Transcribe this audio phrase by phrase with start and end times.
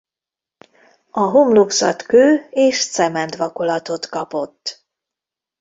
[1.11, 4.85] A homlokzat kő és cement vakolatot kapott.